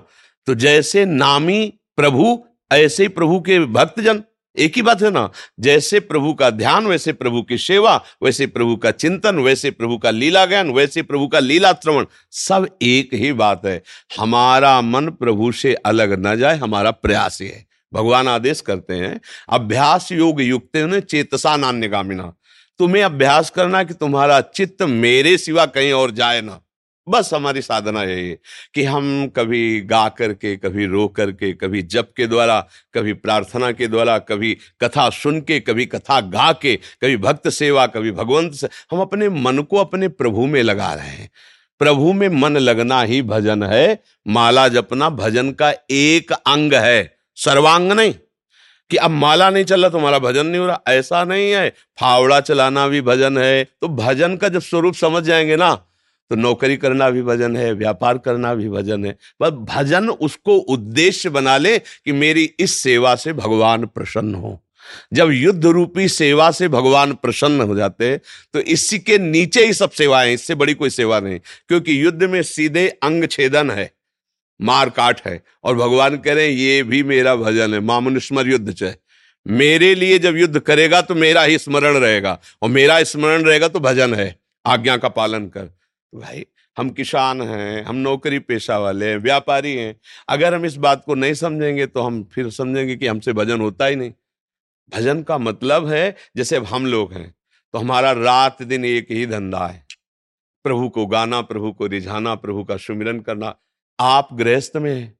तो 0.46 0.54
जैसे 0.54 1.04
नामी 1.04 1.72
प्रभु, 1.96 2.44
ऐसे 2.72 3.02
ही 3.02 3.08
प्रभु 3.08 3.40
के 3.40 3.58
भक्तजन, 3.58 4.22
एक 4.56 4.76
ही 4.76 4.82
बात 4.82 5.02
है 5.02 5.10
ना, 5.10 5.30
जैसे 5.60 6.00
प्रभु 6.00 6.34
का 6.34 6.50
ध्यान, 6.50 6.86
वैसे 6.86 7.12
प्रभु 7.12 7.42
की 7.42 7.58
सेवा, 7.58 8.04
वैसे 8.22 8.46
प्रभु 8.46 8.76
का 8.76 8.90
चिंतन, 8.90 9.38
वैसे 9.38 9.70
प्रभु 9.70 9.98
का 9.98 10.10
लीला 10.10 10.46
ज्ञान 10.46 10.70
वैसे 10.70 11.02
प्रभु 11.02 11.28
का 11.28 11.38
लीला 11.38 11.72
श्रवण 11.72 12.04
सब 12.30 12.68
एक 12.82 13.14
ही 13.14 13.32
बात 13.32 13.66
है। 13.66 13.82
हमारा 14.20 14.80
मन 14.80 15.08
प्रभु 15.08 15.52
से 15.52 15.74
अलग 15.74 16.26
न 16.26 16.36
जाए, 16.36 16.56
हमारा 16.56 16.90
प्रयास 16.90 17.38
ही 17.42 17.48
है। 17.48 17.66
भगवान 17.92 18.28
आदेश 18.28 18.60
करते 18.60 18.94
हैं, 18.94 19.20
अभ्यास 19.48 20.12
योग 20.12 20.40
युक्त 20.42 21.00
चेतसा 21.10 21.56
नान्य 21.56 21.88
गामिना 21.88 22.32
तुम्हें 22.78 23.02
अभ्यास 23.02 23.50
करना 23.50 23.82
कि 23.82 23.94
तुम्हारा 23.94 24.40
चित्त 24.40 24.82
मेरे 24.82 25.38
सिवा 25.38 25.66
कहीं 25.66 25.92
और 25.92 26.10
जाए 26.10 26.40
ना। 26.40 26.60
बस 27.08 27.30
हमारी 27.34 27.62
साधना 27.62 28.02
यही 28.02 28.28
है 28.28 28.38
कि 28.74 28.84
हम 28.84 29.28
कभी 29.36 29.80
गा 29.80 30.08
करके, 30.08 30.56
कभी 30.56 30.86
रो 30.86 31.08
करके, 31.08 31.52
कभी 31.52 31.82
जप 31.82 32.10
के 32.16 32.26
द्वारा, 32.26 32.68
कभी 32.94 33.12
प्रार्थना 33.12 33.72
के 33.72 33.88
द्वारा, 33.88 34.18
कभी 34.18 34.58
कथा 34.80 35.10
सुन 35.10 35.40
के, 35.40 35.60
कभी 35.60 35.86
कथा 35.86 36.20
गा 36.20 36.52
के, 36.52 36.76
कभी 36.76 37.16
भक्त 37.16 37.48
सेवा, 37.48 37.86
कभी 37.86 38.10
भगवंत 38.10 38.52
से, 38.52 38.68
हम 38.90 39.00
अपने 39.00 39.28
मन 39.28 39.58
को 39.58 39.76
अपने 39.76 40.08
प्रभु 40.08 40.46
में 40.46 40.62
लगा 40.62 40.94
रहे 40.94 41.08
हैं। 41.08 41.30
प्रभु 41.78 42.12
में 42.12 42.28
मन 42.28 42.56
लगना 42.56 43.02
ही 43.02 43.22
भजन 43.22 43.62
है, 43.62 44.02
माला 44.28 44.68
जपना 44.68 45.10
भजन 45.10 45.52
का 45.52 45.74
एक 45.90 46.32
अंग 46.32 46.74
है, 46.74 47.16
सर्वांग 47.36 47.92
नहीं। 47.92 48.14
कि 48.90 48.96
अब 48.96 49.10
माला 49.10 49.50
नहीं 49.50 49.64
चल 49.64 49.80
रहा, 49.80 49.90
तुम्हारा 49.90 50.18
भजन 50.18 50.46
नहीं 50.46 50.60
हो 50.60 50.66
रहा, 50.66 50.80
ऐसा 50.88 51.24
नहीं 51.24 51.52
है। 51.52 51.70
फावड़ा 52.00 52.40
चलाना 52.40 52.88
भी 52.88 53.00
भजन 53.00 53.38
है 53.38 53.64
तो 53.64 53.88
भजन 53.88 54.36
का 54.36 54.48
जब 54.48 54.60
स्वरूप 54.60 54.94
समझ 54.94 55.22
जाएँगे 55.22 55.56
ना 55.56 55.85
तो 56.30 56.36
नौकरी 56.36 56.76
करना 56.76 57.08
भी 57.10 57.22
भजन 57.22 57.56
है, 57.56 57.72
व्यापार 57.74 58.18
करना 58.18 58.54
भी 58.54 58.68
भजन 58.68 59.04
है। 59.04 59.16
बस 59.40 59.50
भजन 59.68 60.08
उसको 60.10 60.56
उद्देश्य 60.56 61.30
बना 61.30 61.56
ले 61.58 61.78
कि 61.78 62.12
मेरी 62.14 62.44
इस 62.60 62.74
सेवा 62.74 63.14
से 63.16 63.32
भगवान 63.34 63.86
प्रसन्न 63.86 64.34
हो। 64.34 64.60
जब 65.14 65.30
युद्ध 65.32 65.64
रूपी 65.66 66.08
सेवा 66.08 66.50
से 66.50 66.68
भगवान 66.68 67.12
प्रसन्न 67.14 67.60
हो 67.60 67.76
जाते 67.76 68.16
तो 68.54 68.60
इसी 68.60 68.98
के 68.98 69.18
नीचे 69.18 69.64
ही 69.66 69.72
सब 69.72 69.90
सेवाएँ, 69.90 70.34
इससे 70.34 70.54
बड़ी 70.54 70.74
कोई 70.74 70.90
सेवा 70.90 71.18
नहीं। 71.20 71.38
क्योंकि 71.68 72.04
युद्ध 72.04 72.22
में 72.22 72.42
सीधे 72.44 72.86
अंग 73.02 73.26
छेदन 73.26 73.70
है, 73.70 73.90
मार 74.60 74.90
काट 74.90 75.20
है, 75.26 75.42
और 75.64 75.76
भगवान 75.76 76.16
कह 76.16 76.34
रहे 76.34 76.44
हैं, 76.44 76.52
ये 76.52 76.82
भी 76.82 77.02
मेरा 77.04 77.34
भजन 77.36 77.74
है 77.74 77.80
मामुनुस्मर 77.82 78.48
युद्ध 78.48 78.72
चाहे 78.72 78.94
मेरे 79.46 79.94
लिए 79.94 80.18
जब 80.18 80.36
युद्ध 80.36 80.58
करेगा 80.58 81.00
तो 81.00 81.14
मेरा 81.14 81.42
ही 81.42 81.58
स्मरण 81.58 81.96
रहेगा, 81.96 82.38
और 82.62 82.70
मेरा 82.70 83.02
स्मरण 83.04 83.42
रहेगा 83.42 83.68
तो 83.68 83.80
भजन 83.80 84.14
है। 84.14 84.34
आज्ञा 84.64 84.96
का 84.96 85.08
पालन 85.10 85.46
कर। 85.48 85.70
भाई, 86.16 86.44
हम 86.76 86.90
किसान 86.90 87.42
हैं, 87.42 87.84
हम 87.84 87.96
नौकरी 87.96 88.38
पेशा 88.38 88.78
वाले 88.78 89.10
हैं, 89.10 89.16
व्यापारी 89.16 89.74
हैं। 89.76 89.94
अगर 90.28 90.54
हम 90.54 90.64
इस 90.64 90.76
बात 90.76 91.02
को 91.04 91.14
नहीं 91.14 91.34
समझेंगे 91.34 91.86
तो 91.86 92.02
हम 92.02 92.22
फिर 92.24 92.50
समझेंगे 92.50 92.96
कि 92.96 93.06
हमसे 93.06 93.32
भजन 93.32 93.60
होता 93.60 93.86
ही 93.86 93.96
नहीं। 93.96 94.12
भजन 94.92 95.22
का 95.22 95.38
मतलब 95.38 95.86
है, 95.86 96.14
जैसे 96.36 96.56
हम 96.58 96.86
लोग 96.86 97.12
हैं 97.12 97.34
तो 97.74 97.78
हमारा 97.78 98.12
रात 98.12 98.62
दिन 98.62 98.84
एक 98.84 99.10
ही 99.10 99.26
धंधा 99.26 99.66
है। 99.66 99.84
प्रभु 100.64 100.88
को 100.88 101.06
गाना, 101.06 101.40
प्रभु 101.40 101.72
को 101.72 101.86
रिझाना, 101.86 102.34
प्रभु 102.34 102.64
का 102.64 102.76
सुमिरन 102.76 103.20
करना। 103.20 103.54
आप 103.98 104.28
गृहस्थ 104.32 104.76
में 104.76 104.94
हैं, 104.94 105.18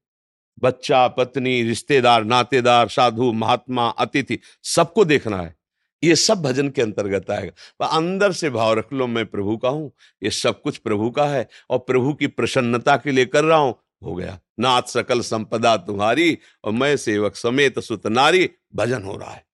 बच्चा, 0.62 1.06
पत्नी, 1.08 1.62
रिश्तेदार, 1.62 2.24
नातेदार, 2.24 2.88
साधु, 2.88 3.32
महात्मा, 3.32 3.88
अतिथि, 3.88 4.38
सबको 4.64 5.04
देखना 5.04 5.36
है। 5.36 5.54
ये 6.02 6.16
सब 6.16 6.42
भजन 6.42 6.68
के 6.68 6.82
अंतर्गत 6.82 7.30
आएगा। 7.30 7.86
अंदर 7.88 8.32
से 8.32 8.50
भाव 8.50 8.72
रख 8.74 8.92
लो, 8.92 9.06
मैं 9.06 9.24
प्रभु 9.26 9.56
का 9.56 9.68
हूँ, 9.68 9.90
ये 10.22 10.30
सब 10.32 10.60
कुछ 10.62 10.76
प्रभु 10.78 11.10
का 11.10 11.24
है 11.26 11.48
और 11.70 11.78
प्रभु 11.78 12.12
की 12.14 12.26
प्रसन्नता 12.26 12.96
के 12.96 13.12
लिए 13.12 13.24
कर 13.26 13.44
रहा 13.44 13.58
हूँ। 13.58 13.74
हो 14.04 14.14
गया। 14.14 14.38
नाथ 14.60 14.82
सकल 14.82 15.20
संपदा 15.22 15.76
तुम्हारी 15.78 16.36
और 16.64 16.72
मैं 16.72 16.96
सेवक 16.96 17.36
समेत 17.36 17.78
सुत 17.80 18.06
नारी, 18.06 18.48
भजन 18.74 19.02
हो 19.02 19.16
रहा 19.16 19.30
है। 19.30 19.44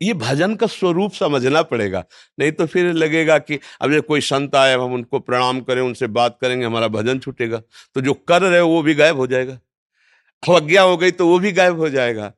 ये 0.00 0.14
भजन 0.14 0.54
का 0.54 0.66
स्वरूप 0.66 1.12
समझना 1.12 1.62
पड़ेगा, 1.62 2.04
नहीं 2.38 2.52
तो 2.52 2.66
फिर 2.66 2.92
लगेगा 2.92 3.38
कि 3.38 3.58
अब 3.80 3.92
जब 3.92 4.06
कोई 4.06 4.20
संत 4.20 4.54
आए 4.56 4.74
हम 4.74 4.94
उनको 4.94 5.18
प्रणाम 5.20 5.60
करें, 5.60 5.80
उनसे 5.82 6.06
बात 6.08 6.38
करेंगे, 6.40 6.66
हमारा 6.66 6.88
भजन 6.88 7.18
छूटेगा। 7.18 7.58
तो 7.94 8.00
जो 8.00 8.14
कर 8.28 8.42
रहे 8.42 8.60
हो, 8.60 8.68
वो 8.68 8.82
भी 8.82 8.94
गायब 8.94 9.16
हो 9.16 9.26
जाएगा। 9.26 9.58
अवज्ञा 10.42 10.82
हो 10.82 10.96
गई 10.96 11.10
तो 11.10 11.26
वो 11.28 11.38
भी 11.38 11.52
गायब 11.52 11.78
हो 11.78 11.88
जाएगा। 11.90 12.32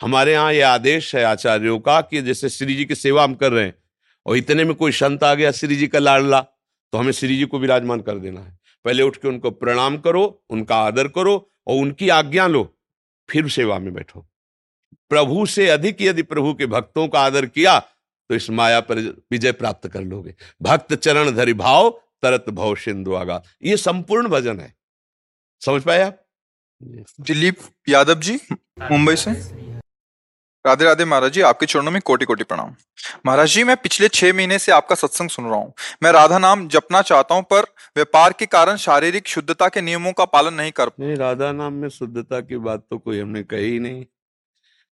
हमारे 0.00 0.32
यहाँ 0.32 0.52
ये 0.52 0.60
आदेश 0.62 1.14
है 1.14 1.22
आचार्यों 1.24 1.78
का 1.80 2.00
कि 2.00 2.22
जैसे 2.22 2.48
श्री 2.48 2.74
जी 2.74 2.84
की 2.84 2.94
सेवा 2.94 3.24
हम 3.24 3.34
कर 3.34 3.52
रहे 3.52 3.64
हैं, 3.64 3.74
और 4.26 4.36
इतने 4.36 4.64
में 4.64 4.74
कोई 4.74 4.92
संत 4.92 5.24
आ 5.24 5.34
गया 5.34 5.50
श्री 5.52 5.76
जी 5.76 5.86
का 5.88 5.98
लाडला 5.98 6.40
तो 6.40 6.98
हमें 6.98 7.12
श्री 7.12 7.36
जी 7.36 7.44
को 7.44 7.58
विराजमान 7.58 8.00
कर 8.00 8.18
देना 8.18 8.40
है। 8.40 8.58
पहले 8.84 9.02
उठ 9.02 9.16
के 9.16 9.28
उनको 9.28 9.50
प्रणाम 9.52 9.96
करो, 9.98 10.42
उनका 10.50 10.76
आदर 10.76 11.08
करो, 11.08 11.34
और 11.66 11.76
उनकी 11.76 12.08
आज्ञा 12.10 12.46
लो, 12.46 12.62
फिर 13.28 13.48
सेवा 13.48 13.78
में 13.78 13.92
बैठो। 13.94 14.26
प्रभु 15.10 15.44
से 15.46 15.68
अधिक 15.68 16.02
यदि 16.02 16.22
प्रभु 16.24 16.54
के 16.54 16.66
भक्तों 16.68 17.06
का 17.08 17.20
आदर 17.20 17.46
किया 17.46 17.78
तो 17.78 18.34
इस 18.34 18.48
माया 18.50 18.80
पर 18.80 18.98
विजय 19.30 19.52
प्राप्त 19.52 19.88
कर 19.88 20.02
लोगे। 20.02 20.34
भक्त 20.62 20.94
चरण 20.94 21.30
धरि 21.30 21.54
भाव, 21.54 21.90
तरत 22.22 22.50
भव 22.50 22.74
सिंधु 22.76 23.14
आगा। 23.14 23.42
ये 23.62 23.76
संपूर्ण 23.76 24.28
भजन 24.28 24.60
है। 24.60 24.74
समझ 25.62 25.82
पाए 25.82 26.02
आप? 26.02 26.22
दिलीप 26.80 27.56
यादव 27.88 28.20
जी, 28.20 28.38
मुंबई 28.82 29.16
से? 29.16 29.30
राधे 30.64 30.84
राधे 30.84 31.04
महाराज 31.04 31.32
जी, 31.32 31.40
आपके 31.40 31.66
चरणों 31.66 31.90
में 31.90 32.00
कोटि 32.02 32.24
कोटि 32.24 32.44
प्रणाम। 32.44 32.74
महाराज 33.26 33.48
जी, 33.48 33.62
मैं 33.64 33.76
पिछले 33.76 34.08
छह 34.08 34.32
महीने 34.32 34.58
से 34.58 34.72
आपका 34.72 34.94
सत्संग 34.94 35.30
सुन 35.30 35.44
रहा 35.44 35.56
हूँ। 35.56 35.72
मैं 36.02 36.12
राधा 36.12 36.38
नाम 36.38 36.66
जपना 36.68 37.00
चाहता 37.02 37.34
हूँ, 37.34 37.42
पर 37.42 37.62
व्यापार 37.96 38.32
के 38.32 38.46
कारण 38.46 38.76
शारीरिक 38.76 39.28
शुद्धता 39.28 39.68
के 39.68 39.80
नियमों 39.80 40.12
का 40.12 40.24
पालन 40.26 40.54
नहीं 40.54 40.72
कर 40.72 40.90
नहीं, 41.00 41.16
राधा 41.16 41.50
नाम 41.52 41.72
में 41.72 41.88
शुद्धता 41.88 42.40
की 42.40 42.56
बात 42.58 42.86
तो 42.90 42.98
कोई 42.98 43.20
हमने 43.20 43.42
कही 43.44 43.78
नहीं। 43.78 44.04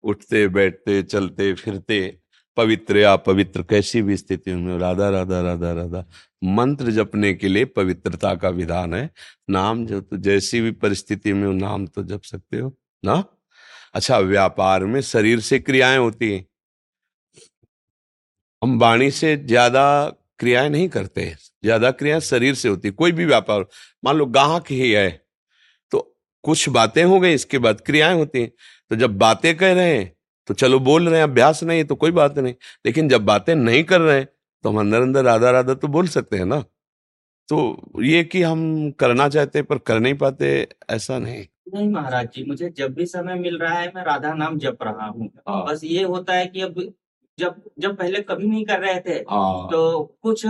उठते, 0.03 0.47
बैठते, 0.49 1.01
चलते, 1.03 1.53
फिरते, 1.53 2.17
पवित्र 2.57 2.97
या 2.97 3.15
पवित्र 3.15 3.63
कैसी 3.63 4.01
भी 4.01 4.17
स्थिति 4.17 4.53
में 4.53 4.77
राधा 4.79 5.09
राधा 5.09 5.41
राधा 5.41 5.71
राधा, 5.73 6.05
मंत्र 6.41 6.91
जपने 6.91 7.33
के 7.33 7.47
लिए 7.47 7.65
पवित्रता 7.67 8.35
का 8.35 8.49
विधान 8.51 8.93
है। 8.93 9.09
नाम 9.49 9.85
जो 9.85 10.01
तो 10.01 10.17
जैसी 10.19 10.61
भी 10.61 10.71
परिस्थिति 10.73 11.33
में 11.33 11.51
नाम 11.55 11.85
तो 11.87 12.03
जप 12.03 12.23
सकते 12.23 12.59
हो, 12.59 12.73
ना? 13.03 13.23
अच्छा 13.95 14.17
व्यापार 14.19 14.85
में 14.85 15.01
शरीर 15.03 15.39
से 15.41 15.59
क्रियाएँ 15.59 15.97
होती 15.97 16.31
हैं। 16.31 16.45
हम 18.61 18.77
वाणी 18.79 19.09
से 19.11 19.35
ज़्यादा 19.37 19.85
क्रियाएँ 20.39 20.69
नहीं 20.69 20.87
करते 20.89 21.25
ज़्यादा 21.63 21.91
क्रियाएँ 21.93 22.21
शरीर 22.21 22.55
से 22.55 22.69
होती 22.69 22.89
कोई 22.91 23.11
भी 23.11 23.25
व्यापार। 23.25 23.65
मान 24.03 24.15
लो 24.17 24.25
गाहक 24.27 24.71
ही 24.71 24.91
है 24.91 25.09
तो 25.91 25.99
कुछ 26.43 26.67
बातें 26.71 27.03
हो 27.03 27.19
गई, 27.19 27.33
इसके 27.33 27.57
बाद 27.59 27.81
क्रियाएँ 27.81 28.15
होती 28.15 28.41
हैं। 28.41 28.51
तो 28.91 28.95
जब 28.95 29.17
बातें 29.17 29.55
कह 29.57 29.73
रहे 29.73 29.95
हैं 29.95 30.11
तो 30.47 30.53
चलो 30.55 30.79
बोल 30.81 31.09
रहे 31.09 31.17
हैं, 31.17 31.23
अभ्यास 31.23 31.63
नहीं 31.63 31.83
तो 31.85 31.95
कोई 31.95 32.11
बात 32.13 32.37
नहीं। 32.39 32.53
लेकिन 32.85 33.09
जब 33.09 33.25
बातें 33.25 33.53
नहीं 33.55 33.83
कर 33.85 34.01
रहे 34.01 34.17
हैं 34.17 34.27
तो 34.63 34.69
हम 34.69 34.79
अंदर 34.79 35.01
अंदर 35.01 35.23
राधा 35.25 35.51
राधा 35.51 35.73
तो 35.75 35.87
बोल 35.89 36.07
सकते 36.09 36.37
हैं 36.37 36.45
ना। 36.45 36.59
तो 37.49 38.01
ये 38.03 38.23
कि 38.25 38.41
हम 38.43 38.91
करना 38.99 39.27
चाहते 39.29 39.61
पर 39.63 39.77
कर 39.79 39.99
नहीं 39.99 40.13
पाते, 40.15 40.67
ऐसा 40.89 41.19
नहीं। 41.19 41.45
नहीं 41.73 41.87
महाराज 41.89 42.27
जी 42.35 42.43
मुझे 42.45 42.69
जब 42.77 42.93
भी 42.93 43.05
समय 43.05 43.35
मिल 43.35 43.57
रहा 43.57 43.73
है 43.73 43.91
मैं 43.95 44.03
राधा 44.05 44.33
नाम 44.33 44.57
जप 44.59 44.77
रहा 44.83 45.05
हूँ। 45.07 45.29
हाँ। 45.49 45.63
बस 45.65 45.81
ये 45.83 46.03
होता 46.05 46.33
है 46.33 46.45
कि 46.47 46.61
अब 46.61 46.81
जब 47.37 47.61
जब 47.79 47.95
पहले 47.97 48.21
कभी 48.21 48.47
नहीं 48.47 48.65
कर 48.65 48.79
रहे 48.79 48.99
थे 48.99 49.13
हाँ। 49.29 49.67
तो 49.71 50.03
कुछ 50.23 50.41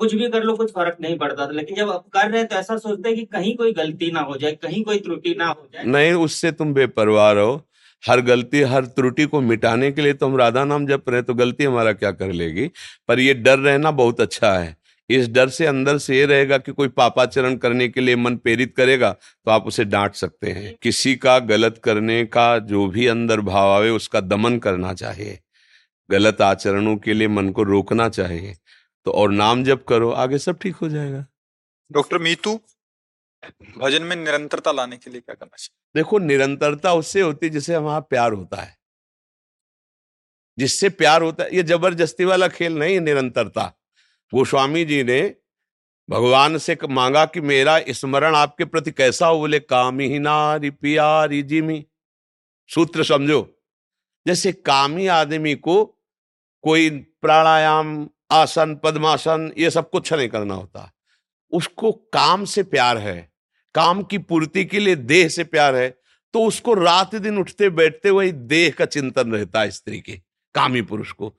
कुछ 0.00 0.14
भी 0.14 0.28
कर 0.28 0.42
लो 0.42 0.54
कुछ 0.56 0.72
फ़र्क 0.72 0.96
नहीं 1.00 1.18
पड़ता 1.18 1.46
था। 1.46 1.50
लेकिन 1.50 1.76
जब 1.76 1.90
अब 1.90 2.04
कर 2.12 2.30
रहे 2.30 2.40
हैं 2.40 2.48
तो 2.48 2.56
ऐसा 2.56 2.76
सोचते 2.76 3.08
हैं 3.08 3.16
कि 3.18 3.24
कहीं 3.26 3.54
कोई 3.56 3.72
गलती 3.72 4.10
ना 4.12 4.20
हो 4.22 4.36
जाए 4.36 4.52
कहीं 4.62 4.82
कोई 4.84 4.98
त्रुटि 4.98 5.34
ना 5.38 5.46
हो 5.46 5.68
जाए। 5.74 5.84
नहीं 5.86 6.12
उससे 6.24 6.52
तुम 6.52 6.74
बेपरवाह 6.74 7.30
रहो। 7.32 7.60
हर 8.02 8.20
गलती 8.20 8.60
हर 8.64 8.84
त्रुटि 8.86 9.24
को 9.26 9.40
मिटाने 9.40 9.90
के 9.92 10.02
लिए 10.02 10.12
तो 10.14 10.26
हम 10.26 10.36
राधा 10.36 10.64
नाम 10.64 10.86
जप 10.86 11.08
रहे 11.08 11.22
तो 11.22 11.34
गलती 11.34 11.64
हमारा 11.64 11.92
क्या 11.94 12.10
कर 12.12 12.32
लेगी? 12.32 12.66
पर 13.08 13.20
ये 13.20 13.34
डर 13.36 13.58
रहना 13.58 13.90
बहुत 13.92 14.20
अच्छा 14.20 14.52
है। 14.52 14.76
इस 15.10 15.28
डर 15.28 15.48
से 15.48 15.66
अंदर 15.66 15.98
से 15.98 16.16
ये 16.16 16.24
रहेगा 16.26 16.58
कि 16.58 16.72
कोई 16.72 16.88
पापाचरण 16.90 17.56
करने 17.56 17.88
के 17.88 18.00
लिए 18.00 18.16
मन 18.16 18.36
प्रेरित 18.36 18.74
करेगा 18.76 19.10
तो 19.12 19.50
आप 19.50 19.66
उसे 19.66 19.84
डांट 19.86 20.14
सकते 20.14 20.50
हैं। 20.50 20.74
किसी 20.82 21.14
का 21.16 21.38
गलत 21.40 21.80
करने 21.84 22.24
का 22.26 22.58
जो 22.60 22.86
भी 22.88 23.06
अंदर 23.06 23.40
भाव 23.42 23.70
आवे 23.70 23.90
उसका 23.92 24.20
दमन 24.22 24.58
करना 24.58 24.92
चाहिए 24.94 25.38
गलत 26.10 26.40
आचरणों 26.42 26.96
के 26.96 27.14
लिए 27.14 27.28
मन 27.28 27.50
को 27.50 27.62
रोकना 27.62 28.08
चाहिए 28.10 28.56
तो 29.06 29.12
और 29.12 29.30
नाम 29.32 29.64
जप 29.64 29.84
करो 29.88 30.10
आगे 30.12 30.38
सब 30.38 30.58
ठीक 30.58 30.76
हो 30.76 30.88
जाएगा। 30.88 31.24
डॉक्टर 31.90 32.18
मीतू 32.18 32.54
भजन 33.78 34.02
में 34.02 34.16
निरंतरता 34.16 34.72
लाने 34.72 34.96
के 34.96 35.10
लिए 35.10 35.20
क्या 35.20 35.34
करना 35.34 35.56
चाहिए? 35.56 35.76
देखो 35.94 36.18
निरंतरता 36.18 36.92
उससे 36.94 37.20
होती 37.20 37.46
है 37.46 37.52
जिससे 37.52 37.74
हमारा 37.74 38.00
प्यार 38.02 38.32
होता 38.32 38.62
है। 38.62 38.76
जिससे 40.58 40.88
प्यार 40.90 41.22
होता 41.22 41.44
है 41.44 41.56
ये 41.56 41.62
ज़बरदस्ती 41.64 42.24
वाला 42.24 42.48
खेल 42.48 42.78
नहीं 42.78 42.94
है 42.94 43.00
निरंतरता। 43.00 43.72
गोस्वामी 44.34 44.84
जी 44.84 45.04
ने 45.04 45.34
भगवान 46.10 46.58
से 46.58 46.78
मांगा 46.90 47.26
कि 47.26 47.40
मेरा 47.40 47.80
स्मरण 47.88 48.34
आपके 48.34 48.64
प्रति 48.64 48.90
कैसा 48.90 49.26
हो? 49.26 49.38
बोले, 49.38 49.58
कामी 49.58 50.08
ही 50.08 50.18
नारी 50.18 50.70
पियारी 50.70 51.42
जिमी। 51.42 51.86
सूत्र 52.68 53.04
समझो। 53.04 53.62
जैसे 54.26 54.52
कामी 54.52 55.06
आदमी 55.06 55.54
को 55.54 55.84
कोई 56.62 56.90
प्राणायाम, 56.90 58.08
आसन, 58.30 58.74
पद्मासन, 58.74 59.52
ये 59.58 59.70
सब 59.70 59.90
कुछ 59.90 60.12
नहीं 60.12 60.28
करना 60.28 60.54
होता। 60.54 60.92
उसको 61.52 61.92
काम 61.92 62.44
से 62.44 62.62
प्यार 62.62 62.98
है। 62.98 63.32
काम 63.74 64.02
की 64.02 64.18
पूर्ति 64.18 64.64
के 64.64 64.78
लिए 64.78 64.96
देह 64.96 65.28
से 65.28 65.44
प्यार 65.44 65.76
है। 65.76 66.00
तो 66.32 66.44
उसको 66.44 66.74
रात 66.74 67.14
दिन 67.14 67.38
उठते 67.38 67.70
बैठते 67.70 68.10
वही 68.10 68.32
देह 68.32 68.70
का 68.70 68.84
चिंतन 68.84 69.32
रहता 69.32 69.60
है 69.60 69.70
स्त्री 69.70 70.00
के, 70.00 70.16
कामी 70.54 70.82
पुरुष 70.82 71.12
को। 71.12 71.34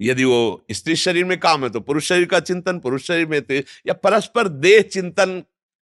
यदि 0.00 0.24
वो 0.24 0.66
स्त्री 0.70 0.96
शरीर 0.96 1.24
में 1.24 1.38
काम 1.40 1.64
है 1.64 1.70
तो 1.70 1.80
पुरुष 1.80 2.08
शरीर 2.08 2.24
का 2.24 2.40
चिंतन, 2.40 2.78
पुरुष 2.78 3.06
शरीर 3.06 3.26
में 3.26 3.42
तो 3.42 3.54
या 3.54 3.92
परस्पर 3.92 4.48
देह 4.48 4.82
चिंतन 4.82 5.40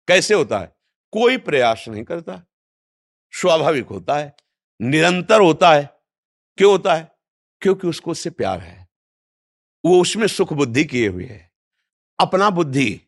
कैसे 0.09 0.35
होता 0.35 0.59
है? 0.59 0.77
कोई 1.13 1.37
प्रयास 1.37 1.85
नहीं 1.89 2.05
करता। 2.05 2.43
स्वाभाविक 3.33 3.87
होता 3.87 4.19
है, 4.19 4.35
निरंतर 4.83 5.41
होता 5.41 5.73
है। 5.73 5.91
क्यों 6.57 6.73
होता 6.73 6.95
है? 6.95 7.13
क्योंकि 7.61 7.87
उसको 7.87 8.11
उससे 8.11 8.31
प्यार 8.31 8.61
है। 8.61 8.89
वो 9.85 10.01
उसमें 10.03 10.27
सुख 10.27 10.53
बुद्धि 10.53 10.85
किए 10.85 11.09
हुए 11.09 11.25
है। 11.25 11.53
अपना 12.21 12.51
बुद्धि, 12.51 13.01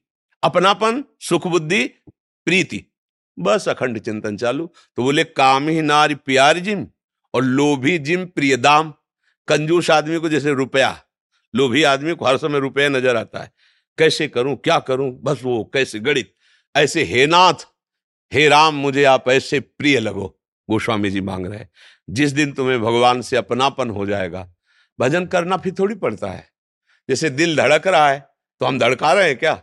अपनापन, 0.43 1.05
सुख 1.21 1.47
बुद्धि, 1.47 1.89
प्रीति, 2.45 2.85
बस 3.39 3.69
अखंड 3.69 3.99
चिंतन 3.99 4.37
चालू। 4.37 4.71
तो 4.97 5.03
बोले, 5.03 5.25
काम 5.25 5.69
ही 5.69 5.83
नारी 5.83 6.15
प्यार 6.15 6.59
जिम 6.59 6.87
और 7.35 7.43
लोभी 7.43 7.99
जिम 7.99 8.27
प्रिय 8.27 8.57
दाम। 8.57 8.95
कंजूस 9.49 9.91
आदमी 9.91 10.19
को 10.19 10.29
जैसे 10.29 10.53
रुपया, 10.55 10.97
लोभी 11.55 11.83
आदमी 11.85 12.15
को 12.15 12.25
हर 12.25 12.37
समय 12.39 12.61
रुपया 12.61 12.89
नज़र 12.89 13.17
आता 13.17 13.43
है। 13.43 13.53
कैसे 13.99 14.29
करूँ, 14.29 14.57
क्या 14.57 14.79
करूँ? 14.81 15.11
बस 15.15 15.41
वो 15.43 15.63
कैसे 15.75 15.99
गणित? 16.01 16.33
ऐसे 16.75 17.05
हे 17.05 17.27
नाथ, 17.27 17.67
हे 18.33 18.49
राम, 18.49 18.75
मुझे 18.75 19.05
आप 19.05 19.29
ऐसे 19.29 19.61
प्रिय 19.61 19.99
लगो 20.01 20.27
गोस्वामी 20.69 21.11
जी 21.11 21.21
मांग 21.21 21.47
रहे 21.47 21.65
जिस 22.09 22.33
दिन 22.33 22.53
तुम्हें 22.53 22.81
भगवान 22.81 23.21
से 23.23 23.37
अपनापन 23.37 23.91
हो 23.91 24.07
जाएगा, 24.07 24.47
भजन 24.99 25.27
करना 25.27 25.57
फिर 25.57 25.75
थोड़ी 25.79 25.95
पड़ता 25.97 26.31
है। 26.31 26.49
जैसे 27.09 27.31
दिल 27.31 27.57
धड़क 27.57 27.87
रहा 27.87 28.11
है 28.11 28.19
तो 28.61 28.67
हम 28.67 28.79
धड़का 28.79 29.13
रहे 29.13 29.29
हैं 29.29 29.37
क्या? 29.39 29.63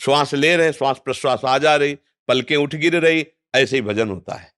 श्वास 0.00 0.32
ले 0.34 0.54
रहे 0.56 0.66
हैं, 0.66 0.72
श्वास 0.72 1.00
प्रश्वास 1.04 1.44
आ 1.44 1.56
जा 1.58 1.74
रही, 1.76 1.94
पलकें 2.28 2.56
उठ 2.56 2.74
गिर 2.74 2.96
रही, 2.96 3.26
ऐसे 3.54 3.76
ही 3.76 3.82
भजन 3.82 4.08
होता 4.08 4.34
है। 4.34 4.50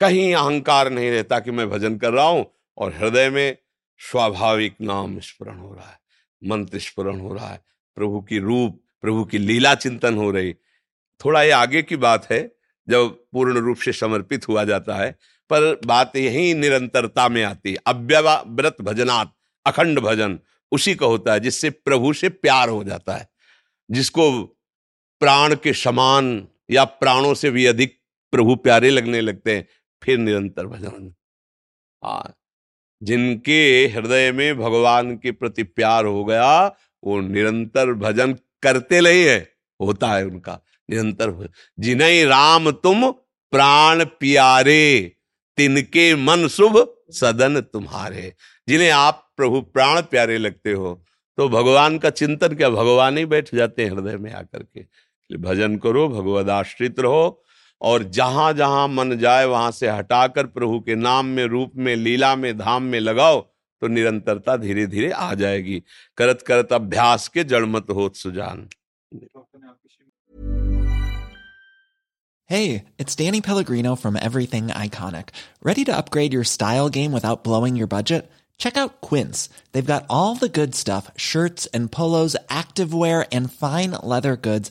कहीं 0.00 0.34
अहंकार 0.34 0.90
नहीं 0.90 1.10
रहता 1.10 1.38
कि 1.40 1.50
मैं 1.50 1.68
भजन 1.70 1.96
कर 1.98 2.12
रहा 2.12 2.24
हूँ 2.24 2.44
और 2.76 2.94
हृदय 2.94 3.30
में 3.30 3.56
स्वाभाविक 3.98 4.74
नाम 4.80 5.20
स्मरण 5.20 5.58
हो 5.58 5.74
रहा 5.74 5.90
है, 5.90 6.00
मंत्र 6.44 6.78
स्मरण 6.78 7.20
हो 7.20 7.34
रहा 7.34 7.48
है, 7.48 7.64
प्रभु 7.94 8.20
की 8.20 8.38
रूप, 8.38 8.84
प्रभु 9.00 9.24
की 9.24 9.38
लीला 9.38 9.74
चिंतन 9.74 10.16
हो 10.16 10.30
रही। 10.30 10.52
थोड़ा 11.24 11.42
ये 11.42 11.50
आगे 11.50 11.82
की 11.82 11.96
बात 11.96 12.30
है, 12.32 12.56
जब 12.88 13.08
पूर्ण 13.08 13.58
रूप 13.58 13.76
से 13.76 13.92
समर्पित 13.92 14.48
हुआ 14.48 14.64
जाता 14.64 14.94
है, 14.94 15.12
पर 15.50 15.80
बात 15.86 16.16
यही 16.16 16.54
निरंतरता 16.54 17.28
में 17.28 17.44
आती 17.44 17.70
है। 17.70 17.76
अव्यवृत 17.76 18.76
भजनात्, 18.80 19.28
अखंड 19.66 19.98
भजन, 19.98 20.40
उसी 20.72 20.94
का 20.94 21.06
होता 21.06 21.32
है, 21.32 21.40
जिससे 21.40 21.70
प्रभु 21.70 22.12
से 22.12 22.28
प्यार 22.28 22.68
हो 22.68 22.84
जाता 22.84 23.16
है। 23.16 23.30
जिसको 23.90 24.46
प्राण 25.20 25.54
के 25.54 25.72
समान 25.72 26.48
या 26.70 26.84
प्राणों 26.84 27.34
से 27.34 27.50
भी 27.50 27.66
अधिक 27.66 28.00
प्रभु 28.32 28.56
प्यारे 28.56 28.90
लगने 28.90 29.20
लगते 29.20 29.56
हैं, 29.56 29.68
फिर 30.02 30.18
निरंतर 30.18 30.66
भजन। 30.66 31.14
हाँ 32.04 32.39
जिनके 33.02 33.60
हृदय 33.86 34.30
में 34.32 34.58
भगवान 34.58 35.14
के 35.16 35.30
प्रति 35.32 35.62
प्यार 35.62 36.04
हो 36.04 36.24
गया, 36.24 36.66
वो 37.02 37.20
निरंतर 37.20 37.92
भजन 37.94 38.32
करते 38.62 39.00
नहीं 39.00 39.22
है, 39.24 39.38
होता 39.80 40.08
है 40.08 40.24
उनका, 40.24 40.58
निरंतर 40.88 41.48
जिन्हें 41.78 42.24
राम 42.26 42.70
तुम 42.70 43.10
प्राण 43.52 44.04
प्यारे, 44.04 45.12
तिनके 45.58 46.14
मन 46.16 46.46
शुभ 46.48 46.76
सदन 47.12 47.60
तुम्हारे। 47.62 48.32
जिन्हें 48.68 48.90
आप 48.90 49.26
प्रभु 49.36 49.60
प्राण 49.62 50.00
प्यारे 50.02 50.36
लगते 50.38 50.72
हो 50.72 50.94
तो 51.38 51.48
भगवान 51.48 51.98
का 51.98 52.10
चिंतन 52.10 52.54
क्या, 52.54 52.68
भगवान 52.70 53.18
ही 53.18 53.24
बैठ 53.26 53.54
जाते 53.54 53.84
हैं 53.84 53.90
हृदय 53.90 54.16
में 54.16 54.32
आकर 54.32 54.62
के 54.62 55.36
भजन 55.36 55.76
करो 55.76 56.08
भगवद 56.08 56.50
आश्रित 56.50 57.00
रहो 57.00 57.44
और 57.80 58.02
जहाँ 58.18 58.52
जहाँ 58.52 58.86
मन 58.88 59.16
जाए 59.18 59.44
वहाँ 59.46 59.70
से 59.70 59.88
हटाकर 59.88 60.46
प्रभु 60.56 60.80
के 60.86 60.94
नाम 60.94 61.26
में 61.36 61.44
रूप 61.54 61.72
में 61.76 61.94
लीला 61.96 62.34
में 62.36 62.56
धाम 62.58 62.82
में 62.92 62.98
लगाओ 63.00 63.40
तो 63.80 63.88
निरंतरता 63.88 64.56
धीरे 64.56 64.86
धीरे 64.86 65.10
आ 65.10 65.32
जाएगी 65.34 65.82
करत 66.16 66.42
करत 66.46 66.72
अभ्यास 66.72 67.28
के 67.36 67.44
जड़मत 67.54 67.90
हो 67.96 68.08
Sujan 68.22 68.68
Hey, 72.50 72.84
it's 72.98 73.14
Danny 73.14 73.40
Pellegrino 73.40 73.94
from 73.94 74.16
Everything 74.20 74.68
Iconic. 74.68 75.28
Ready 75.62 75.84
to 75.84 75.96
upgrade 75.96 76.32
your 76.32 76.42
style 76.42 76.88
game 76.88 77.12
without 77.12 77.44
blowing 77.44 77.76
your 77.76 77.86
budget? 77.86 78.28
Check 78.58 78.76
out 78.76 79.00
Quince. 79.00 79.48
They've 79.72 79.86
got 79.86 80.04
all 80.10 80.34
the 80.34 80.48
good 80.48 80.74
stuff 80.74 81.12
shirts 81.16 81.66
and 81.72 81.92
polos, 81.92 82.34
activewear, 82.48 83.24
and 83.30 83.52
fine 83.52 83.92
leather 84.02 84.34
goods, 84.36 84.70